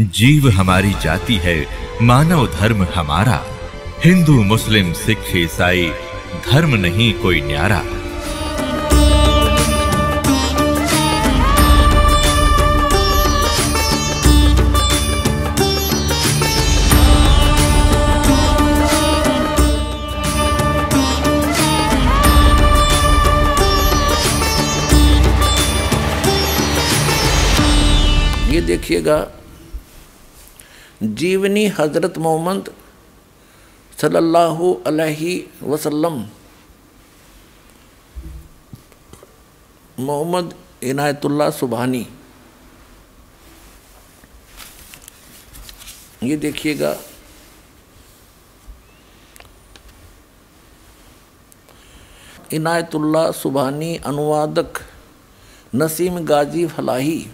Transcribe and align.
जीव 0.00 0.48
हमारी 0.48 0.92
जाति 1.02 1.34
है, 1.34 1.54
मानव 2.02 2.46
धर्म 2.46 2.86
हमारा। 2.94 3.42
हिंदू, 4.04 4.42
मुस्लिम, 4.42 4.92
सिख, 4.92 5.36
ईसाई, 5.36 5.90
धर्म 6.50 6.74
नहीं 6.74 7.12
कोई 7.14 7.40
न्यारा। 7.40 7.82
ये 28.52 28.60
देखिएगा 28.60 29.20
जीवनी 31.02 31.66
हज़रत 31.68 32.18
मोहम्मद 32.18 32.68
सल्लल्लाहु 34.00 34.72
अलैहि 34.86 35.32
वसल्लम। 35.62 36.22
मोहम्मद 39.98 40.54
इनायतुल्ला 40.82 41.50
सुबहानी। 41.50 42.06
ये 46.22 46.36
देखिएगा। 46.36 46.96
इनायतुल्ला 52.52 53.30
सुबहानी 53.32 53.94
अनुवादक 54.06 54.80
नसीम 55.74 56.24
गाजी 56.24 56.66
फलाही, 56.66 57.26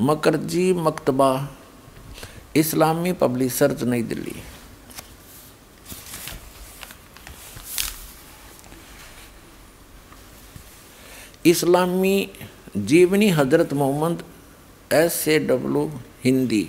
मकरजी 0.00 0.72
मकतबा। 0.72 1.32
इस्लामी 2.56 3.12
पब्लिशर्स 3.12 3.82
नई 3.82 4.02
दिल्ली। 4.02 4.34
इस्लामी 11.46 12.30
जीवनी 12.76 13.28
हज़रत 13.30 13.72
Mohammad 13.72 14.22
S 14.92 15.24
A 15.28 15.38
W 15.38 15.86
Hindi. 16.24 16.66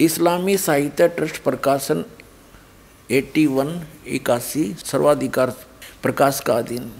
इस्लामी 0.00 0.56
साहित्य 0.58 1.08
ट्रस्ट 1.08 1.42
प्रकाशन 1.42 2.04
81 3.10 3.74
इक्यासी 4.06 4.64
सर्वाधिकार 4.84 5.50
प्रकाश 6.02 6.40
का 6.40 6.54
अधीन। 6.58 6.90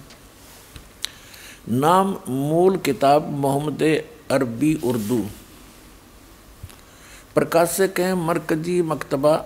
नाम 1.70 2.16
मूल 2.28 2.76
किताब 2.78 3.30
मोहम्मद 3.40 3.82
अरबी 4.30 4.74
उर्दू। 4.84 5.24
प्रकाशक 7.36 8.00
हैं 8.00 8.12
मरकजी 8.16 8.80
मकतबा 8.82 9.36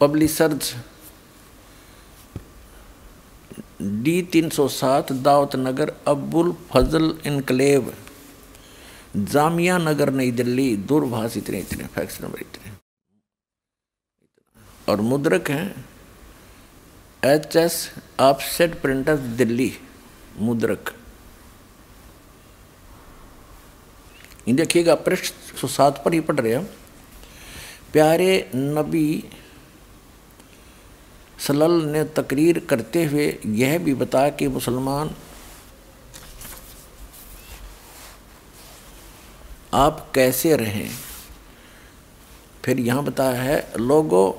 पब्लिशर्स 0.00 0.74
डी 4.04 4.20
तीन 4.32 4.48
सौ 4.50 4.66
सात 4.70 5.12
दावत 5.24 5.56
नगर 5.56 5.92
अब्बुल 6.08 6.52
फजल 6.70 7.12
इनकलेव, 7.26 7.92
जामिया 9.16 9.78
नगर, 9.78 10.10
नई 10.12 10.30
दिल्ली, 10.32 10.76
दूरभाष 10.88 11.36
इतने 11.36 11.58
इतने, 11.58 11.84
फैक्स 11.86 12.20
नंबर 12.22 12.40
इतने। 12.40 12.72
और 14.88 15.00
मुद्रक 15.02 15.50
हैं 15.50 15.84
H 17.24 17.56
S 17.56 17.78
offset 18.20 18.80
printers, 18.82 19.20
Delhi, 19.38 19.72
मुद्रक। 20.40 20.95
देखिएगा, 24.46 24.94
पृष्ठ 24.94 25.34
सौ 25.60 25.68
सात 25.68 26.02
पर 26.04 26.14
ही 26.14 26.20
पढ़ 26.20 26.40
रहे 26.40 26.52
हम। 26.54 26.68
प्यारे 27.92 28.50
नबी 28.54 29.24
सलल 31.38 31.72
ने 31.84 32.04
तकरीर 32.04 32.58
करते 32.58 33.04
हुए 33.04 33.26
यह 33.46 33.78
भी 33.78 33.94
बताया 33.94 34.30
कि 34.30 34.48
मुसलमान, 34.48 35.10
आप 39.74 40.06
कैसे 40.14 40.56
रहें? 40.56 40.88
फिर 42.64 42.80
यहाँ 42.80 43.04
बताया 43.04 43.42
है, 43.42 43.72
लोगों, 43.78 44.32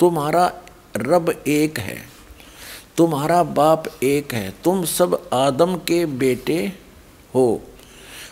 तुम्हारा 0.00 0.52
रब 0.96 1.30
एक 1.46 1.78
है, 1.78 1.98
तुम्हारा 2.96 3.42
बाप 3.42 3.84
एक 4.02 4.34
है, 4.34 4.50
तुम 4.64 4.84
सब 4.84 5.28
आदम 5.32 5.76
के 5.78 6.04
बेटे 6.06 6.72
हो। 7.34 7.62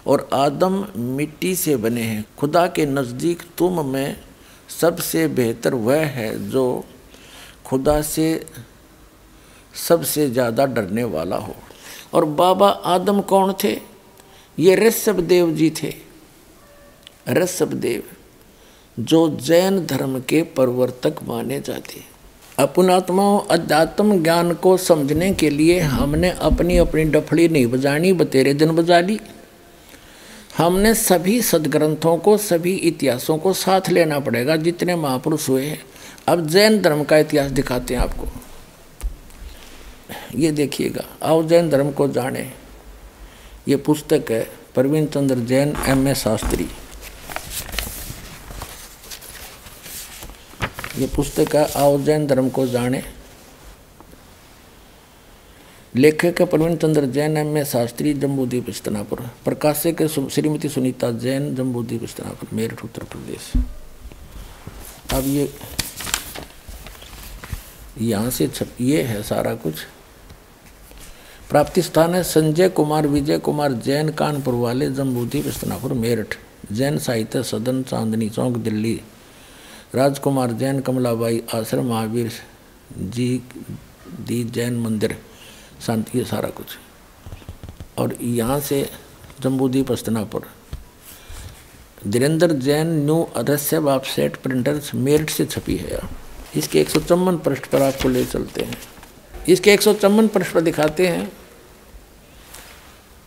और 0.07 0.29
आदम 0.35 0.85
मिट्टी 0.97 1.55
से 1.57 1.77
बने 1.77 2.03
हैं। 2.03 2.25
खुदा 2.39 2.67
के 2.67 2.87
नज़दीक 2.87 3.43
तुम 3.59 3.85
में 3.87 4.17
सबसे 4.71 5.27
बेहतर 5.29 5.75
वह 5.77 6.05
है 6.09 6.49
जो 6.51 6.85
खुदा 7.67 8.01
से 8.05 8.29
सबसे 9.75 10.29
ज़्यादा 10.31 10.67
डरने 10.67 11.05
वाला 11.07 11.37
हो। 11.37 11.55
और 12.15 12.25
बाबा 12.25 12.69
आदम 12.87 13.21
कौन 13.23 13.55
थे? 13.65 13.73
ये 14.59 14.75
ऋषभ 14.77 15.21
देव 15.23 15.55
जी 15.55 15.71
थे। 15.83 15.95
ऋषभ 17.33 17.73
देव 17.75 18.03
जो 18.99 19.29
जैन 19.39 19.85
धर्म 19.87 20.19
के 20.21 20.43
प्रवर्तक 20.55 21.23
माने 21.23 21.61
जाते। 21.61 22.01
अपनात्माओं 22.59 23.41
अध्यात्म 23.51 24.23
ज्ञान 24.23 24.53
को 24.55 24.77
समझने 24.77 25.33
के 25.35 25.51
लिए 25.51 25.79
हमने 25.81 26.31
अपनी 26.31 26.77
अपनी 26.79 27.05
डफड़ी 27.05 27.49
नहीं 27.49 27.67
बजानी, 27.67 28.13
बतेरे 28.13 28.55
दिन 28.55 28.71
बजा 28.71 29.01
ली। 29.01 29.19
हमने 30.59 30.95
सभी 30.95 31.41
सदग्रंथों 31.43 32.17
को, 32.17 32.37
सभी 32.37 32.75
इतिहासों 32.75 33.37
को 33.39 33.53
साथ 33.53 33.89
लेना 33.89 34.19
पड़ेगा 34.19 34.57
जितने 34.57 34.97
महापुरुष 34.97 35.49
हुए 35.49 35.65
हैं। 35.67 35.79
अब 36.29 36.47
जैन 36.47 36.81
धर्म 36.83 37.03
का 37.05 37.19
इतिहास 37.19 37.51
दिखाते 37.51 37.95
हैं 37.95 38.01
आपको। 38.01 38.27
ये 40.35 40.51
देखिएगा, 40.53 41.05
आओ 41.23 41.43
जैन 41.43 41.69
धर्म 41.71 41.91
को 41.91 42.09
जाने। 42.09 42.51
ये 43.69 43.77
पुस्तक 43.77 44.31
है 44.31 44.43
प्रवीण 44.75 45.07
चंद्र 45.07 45.37
जैन, 45.37 45.75
एम 45.87 46.09
ए 46.09 46.15
शास्त्री। 46.15 46.69
ये 50.99 51.07
पुस्तक 51.07 51.57
है, 51.57 51.67
आओ 51.77 51.99
जैन 52.01 52.27
धर्म 52.27 52.49
को 52.49 52.67
जाने। 52.67 53.03
लेखक 55.97 56.41
प्रवीण 56.43 56.75
चंद्र 56.77 57.07
जैन 57.07 57.37
एम 57.37 57.57
ए 57.57 57.65
शास्त्री 57.65 58.13
जम्बूद्वीप 58.15 58.69
स्तनापुर 58.71 59.21
प्रकाशक 59.45 60.03
श्रीमती 60.31 60.69
सुनीता 60.69 61.11
जैन 61.13 61.55
जम्बूद्वीप 61.55 62.05
स्तनापुर 62.05 62.49
मेरठ, 62.53 62.83
उत्तर 62.85 63.05
प्रदेश। 63.05 63.53
अब 65.15 65.27
ये, 65.27 65.49
यहाँ 68.01 68.31
से 68.31 68.49
छप, 68.49 68.75
ये 68.81 69.03
है 69.03 69.23
सारा 69.23 69.55
कुछ। 69.55 69.75
प्राप्ति 71.51 71.83
स्थान 71.83 72.15
है 72.15 72.23
संजय 72.23 72.69
कुमार, 72.71 73.07
विजय 73.07 73.39
कुमार 73.39 73.73
जैन, 73.73 74.11
कानपुर 74.13 74.55
वाले 74.55 74.91
जम्बूदीप 74.91 75.49
स्तनापुर 75.49 75.93
मेरठ। 75.95 76.35
जैन 76.73 76.99
साहित्य 76.99 77.43
सदन, 77.43 77.83
चांदनी 77.83 78.29
चौक, 78.29 78.57
दिल्ली। 78.59 79.01
राजकुमार 79.95 80.53
जैन, 80.55 80.81
कमलाबाई 80.81 81.43
आश्रम, 81.55 81.87
महावीर 81.87 82.31
जी 82.93 83.43
दी 84.21 84.43
जैन 84.45 84.79
मंदिर। 84.81 85.17
शांति 85.81 86.19
है, 86.19 86.25
सारा 86.25 86.49
कुछ 86.49 86.67
और 87.99 88.17
यहाँ 88.23 88.61
से 88.61 88.91
जम्बूद्वीप 89.41 89.93
अस्तनापुर 89.93 90.47
धीरेन्द्र 92.07 92.53
जैन 92.53 92.87
न्यू 92.87 93.29
अदस्य 93.37 93.81
सेट 94.05 94.37
प्रिंटर्स 94.37 94.95
मेरिट 94.95 95.31
से 95.31 95.45
छपी 95.47 95.77
है 95.77 96.01
इसके 96.57 96.81
एक 96.81 96.91
सौ 96.91 97.01
चौवन 97.01 97.39
पृष्ठ 97.39 97.67
पर 97.67 97.83
आपको 97.83 98.09
ले 98.09 98.25
चलते 98.25 98.63
हैं। 98.63 98.79
इसके 99.49 99.73
एक 99.73 99.83
सौ 99.83 99.95
चौवन 99.95 100.29
पृष्ठ 100.29 100.53
पर 100.53 100.61
दिखाते 100.61 101.07
हैं। 101.09 101.33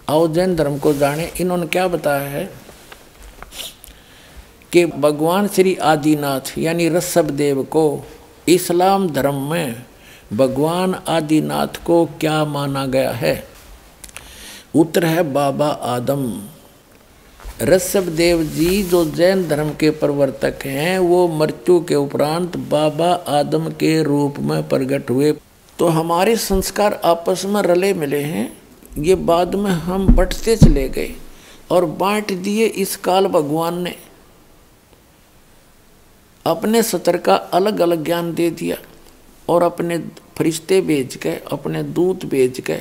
आओ 0.10 0.28
जैन 0.28 0.56
धर्म 0.56 0.78
को 0.78 0.94
जाने। 0.94 1.32
इन्होंने 1.42 1.68
क्या 1.68 1.88
बताया 1.88 2.30
है? 2.30 2.54
कि 4.72 4.86
भगवान 4.86 5.48
श्री 5.48 5.76
आदिनाथ, 5.76 6.58
यानी 6.58 6.90
रसभ 6.90 7.26
देव 7.26 7.64
को 7.64 8.08
इस्लाम 8.48 9.10
धर्म 9.10 9.52
में 9.52 9.86
भगवान 10.34 10.96
आदिनाथ 11.08 11.86
को 11.86 12.06
क्या 12.06 12.46
माना 12.46 12.86
गया 12.86 13.12
है? 13.12 13.48
उत्तर 14.76 15.06
है 15.06 15.24
बाबा 15.24 15.68
आदम। 15.68 16.42
ऋषभ 17.62 18.04
देव 18.04 18.44
जी 18.44 18.84
जो 18.84 19.06
जैन 19.06 19.48
धर्म 19.48 19.70
के 19.70 19.90
प्रवर्तक 19.90 20.60
हैं, 20.66 21.00
वो 21.00 21.28
मृत्यु 21.28 21.80
के 21.80 21.96
उपरांत 21.96 22.58
बाबा 22.58 23.40
आदम 23.40 23.70
के 23.70 24.04
रूप 24.04 24.36
में 24.40 24.70
प्रकट 24.70 25.10
हुए। 25.10 25.32
तो 25.80 25.88
हमारे 25.88 26.36
संस्कार 26.36 27.02
आपस 27.06 27.46
में 27.46 27.62
रले 27.62 27.94
मिले 27.94 28.22
हैं। 28.22 28.58
ये 28.98 29.16
बाद 29.16 29.56
में 29.56 29.72
हम 29.72 30.08
बटते 30.08 30.56
चले 30.56 30.90
गए 30.90 31.16
और 31.72 31.86
बांट 31.86 32.34
दिए 32.34 32.66
इस 32.66 32.96
काल 32.96 33.28
भगवान 33.28 33.82
ने। 33.82 33.96
अपने 36.46 36.84
सतर 36.84 37.18
का 37.18 37.36
अलग 37.36 37.80
अलग 37.80 38.06
ज्ञान 38.06 38.34
दे 38.34 38.50
दिया। 38.50 38.78
और 39.50 39.64
अपने 39.64 39.98
फरिश्ते 40.38 40.80
भेज 40.82 41.16
के, 41.16 41.30
अपने 41.52 41.84
दूत 41.84 42.26
भेज 42.26 42.60
के 42.60 42.78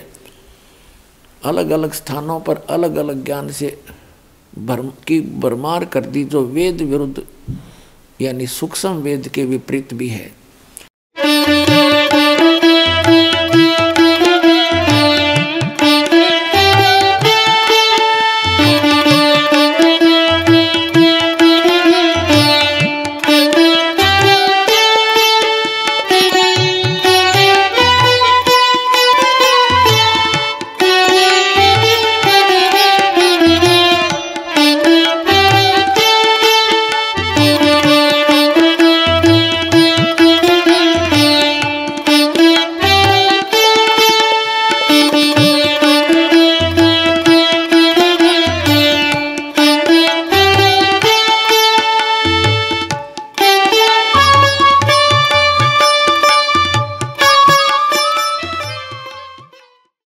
अलग 1.42 1.70
अलग 1.70 1.92
स्थानों 1.92 2.38
पर 2.40 2.56
अलग 2.70 2.96
अलग 2.96 3.24
ज्ञान 3.24 3.50
से 3.52 3.78
भरम 4.58 4.88
की 5.06 5.20
भरमार 5.40 5.84
कर 5.84 6.04
दी, 6.06 6.24
जो 6.24 6.42
वेद 6.46 6.80
विरुद्ध, 6.82 7.22
यानी 8.20 8.46
सूक्ष्म 8.46 8.92
वेद 8.98 9.28
के 9.28 9.44
विपरीत 9.44 9.94
भी 9.94 10.08
है। 10.08 10.30